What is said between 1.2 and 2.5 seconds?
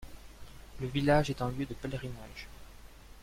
est un lieu de pèlerinage.